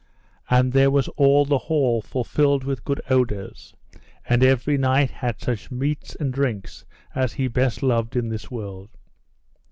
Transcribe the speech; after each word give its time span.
And 0.49 0.73
there 0.73 0.89
was 0.89 1.09
all 1.09 1.45
the 1.45 1.59
hall 1.69 2.01
fulfilled 2.01 2.63
with 2.63 2.83
good 2.83 3.01
odours, 3.07 3.75
and 4.25 4.43
every 4.43 4.75
knight 4.75 5.11
had 5.11 5.39
such 5.39 5.69
meats 5.69 6.15
and 6.19 6.33
drinks 6.33 6.85
as 7.13 7.33
he 7.33 7.47
best 7.47 7.83
loved 7.83 8.15
in 8.15 8.29
this 8.29 8.49
world. 8.49 8.89